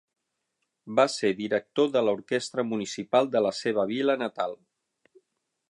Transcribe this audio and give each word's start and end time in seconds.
Va 0.99 1.03
ser 1.15 1.29
director 1.41 1.91
de 1.97 2.03
l'orquestra 2.07 2.65
municipal 2.71 3.31
de 3.37 3.45
la 3.49 3.53
seva 3.61 3.87
vila 3.95 4.17
natal. 4.25 4.57